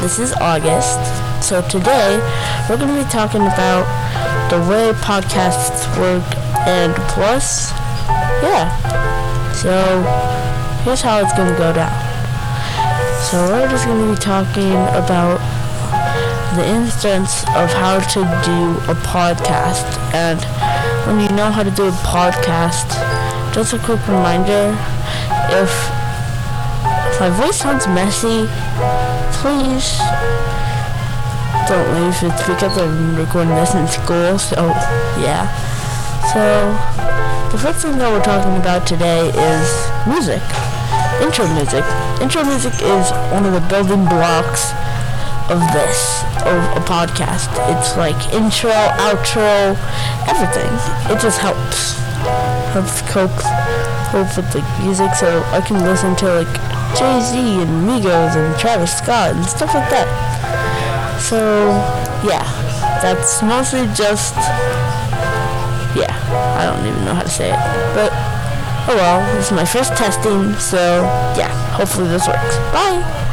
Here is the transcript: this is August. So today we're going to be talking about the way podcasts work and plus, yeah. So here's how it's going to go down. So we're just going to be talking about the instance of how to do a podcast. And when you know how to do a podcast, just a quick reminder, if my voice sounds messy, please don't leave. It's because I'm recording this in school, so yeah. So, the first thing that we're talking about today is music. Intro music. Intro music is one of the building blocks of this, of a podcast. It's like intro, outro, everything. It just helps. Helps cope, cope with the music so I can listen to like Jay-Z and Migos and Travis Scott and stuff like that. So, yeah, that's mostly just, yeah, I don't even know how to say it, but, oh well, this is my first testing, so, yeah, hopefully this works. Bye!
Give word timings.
this 0.00 0.20
is 0.20 0.32
August. 0.34 1.02
So 1.42 1.60
today 1.68 2.18
we're 2.68 2.76
going 2.78 2.96
to 2.96 3.02
be 3.02 3.10
talking 3.10 3.42
about 3.42 3.84
the 4.48 4.58
way 4.70 4.92
podcasts 5.00 5.86
work 5.98 6.22
and 6.68 6.94
plus, 7.10 7.72
yeah. 8.42 8.70
So 9.52 9.74
here's 10.84 11.00
how 11.00 11.18
it's 11.20 11.32
going 11.36 11.50
to 11.50 11.58
go 11.58 11.72
down. 11.72 11.90
So 13.24 13.48
we're 13.48 13.68
just 13.68 13.86
going 13.86 14.06
to 14.06 14.14
be 14.14 14.20
talking 14.20 14.72
about 14.94 15.38
the 16.54 16.64
instance 16.64 17.42
of 17.56 17.68
how 17.72 17.98
to 17.98 18.20
do 18.44 18.90
a 18.90 18.94
podcast. 19.02 19.98
And 20.14 20.40
when 21.08 21.18
you 21.20 21.34
know 21.36 21.50
how 21.50 21.64
to 21.64 21.72
do 21.72 21.88
a 21.88 21.96
podcast, 22.06 22.86
just 23.52 23.72
a 23.72 23.78
quick 23.78 24.06
reminder, 24.06 24.78
if 25.50 25.95
my 27.26 27.42
voice 27.42 27.56
sounds 27.56 27.88
messy, 27.88 28.46
please 29.42 29.98
don't 31.66 31.88
leave. 31.98 32.14
It's 32.22 32.46
because 32.46 32.78
I'm 32.78 33.16
recording 33.16 33.52
this 33.56 33.74
in 33.74 33.88
school, 33.88 34.38
so 34.38 34.70
yeah. 35.18 35.50
So, 36.30 36.70
the 37.50 37.58
first 37.58 37.82
thing 37.82 37.98
that 37.98 38.12
we're 38.12 38.22
talking 38.22 38.54
about 38.54 38.86
today 38.86 39.26
is 39.34 39.66
music. 40.06 40.38
Intro 41.18 41.50
music. 41.50 41.82
Intro 42.22 42.46
music 42.46 42.78
is 42.78 43.10
one 43.34 43.42
of 43.42 43.50
the 43.58 43.64
building 43.66 44.06
blocks 44.06 44.70
of 45.50 45.58
this, 45.74 46.22
of 46.46 46.62
a 46.78 46.82
podcast. 46.86 47.50
It's 47.74 47.98
like 47.98 48.14
intro, 48.30 48.70
outro, 49.02 49.74
everything. 50.30 50.70
It 51.10 51.18
just 51.18 51.42
helps. 51.42 51.98
Helps 52.70 53.02
cope, 53.10 53.34
cope 54.14 54.30
with 54.38 54.46
the 54.54 54.62
music 54.86 55.10
so 55.18 55.42
I 55.50 55.60
can 55.60 55.82
listen 55.82 56.14
to 56.22 56.26
like 56.30 56.75
Jay-Z 56.98 57.36
and 57.36 57.88
Migos 57.88 58.36
and 58.36 58.58
Travis 58.58 58.96
Scott 58.96 59.34
and 59.36 59.44
stuff 59.44 59.74
like 59.74 59.88
that. 59.90 60.08
So, 61.20 61.68
yeah, 62.26 62.44
that's 63.02 63.42
mostly 63.42 63.86
just, 63.94 64.34
yeah, 65.94 66.14
I 66.56 66.64
don't 66.64 66.86
even 66.86 67.04
know 67.04 67.14
how 67.14 67.22
to 67.22 67.28
say 67.28 67.50
it, 67.50 67.58
but, 67.94 68.10
oh 68.88 68.96
well, 68.96 69.36
this 69.36 69.46
is 69.46 69.52
my 69.52 69.64
first 69.64 69.94
testing, 69.96 70.54
so, 70.54 71.02
yeah, 71.36 71.52
hopefully 71.72 72.08
this 72.08 72.26
works. 72.26 72.56
Bye! 72.72 73.25